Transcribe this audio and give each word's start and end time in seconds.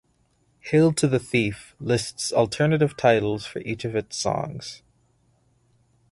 "Hail 0.61 0.93
to 0.93 1.07
the 1.07 1.19
Thief" 1.19 1.75
lists 1.79 2.33
alternative 2.33 2.97
titles, 2.97 3.45
for 3.45 3.59
each 3.59 3.85
of 3.85 3.95
its 3.95 4.17
songs. 4.17 4.81